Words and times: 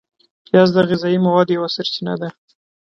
پیاز 0.45 0.69
د 0.73 0.77
غذایي 0.89 1.19
موادو 1.25 1.55
یوه 1.57 1.69
سرچینه 1.75 2.13
ده 2.21 2.29